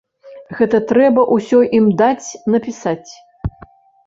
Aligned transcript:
Гэта 0.61 0.79
трэба 0.91 1.25
ўсё 1.35 1.59
ім 1.81 1.85
даць, 2.01 2.27
напісаць. 2.55 3.11